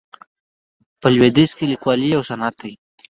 په 1.01 1.07
لویدیځ 1.15 1.51
کې 1.57 1.65
لیکوالي 1.71 2.07
یو 2.11 2.21
صنعت 2.29 2.55
دی. 2.61 2.73